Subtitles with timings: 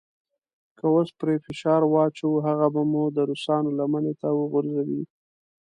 [0.77, 5.03] که اوس پرې فشار واچوو هغه به مو د روسانو لمنې ته وغورځوي.